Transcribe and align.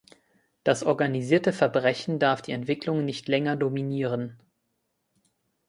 Das 0.63 0.81
organisierte 0.81 1.53
Verbrechen 1.53 2.17
darf 2.17 2.41
die 2.41 2.53
Entwicklung 2.53 3.05
nicht 3.05 3.27
länger 3.27 3.55
dominieren. 3.55 4.35